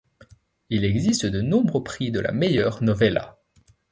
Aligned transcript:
Il 0.71 0.83
existe 0.83 1.27
de 1.27 1.41
nombreux 1.43 1.83
prix 1.83 2.09
de 2.09 2.19
la 2.19 2.31
meilleure 2.31 2.81
novella. 2.81 3.37